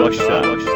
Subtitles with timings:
[0.00, 0.69] ました。